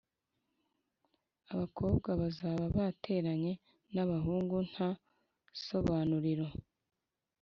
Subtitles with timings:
[1.51, 3.51] abakobwa bazaba bateranye
[3.93, 4.89] n'abahungu nta
[5.65, 6.47] sobanuriro